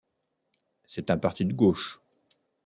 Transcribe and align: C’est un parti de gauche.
C’est 0.85 1.11
un 1.11 1.19
parti 1.19 1.45
de 1.45 1.53
gauche. 1.53 2.01